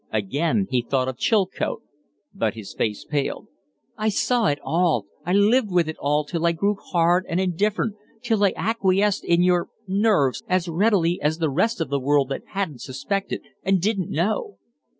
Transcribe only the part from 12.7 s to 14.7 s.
suspected and didn't know."